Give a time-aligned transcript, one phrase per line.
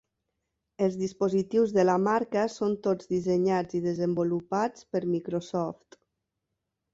[0.85, 6.01] Els dispositius de la marca són tots dissenyats i desenvolupats per Microsoft.